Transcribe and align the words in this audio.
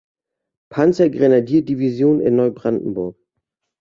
Panzergrenadierdivision 0.71 2.21
in 2.21 2.35
Neubrandenburg. 2.37 3.15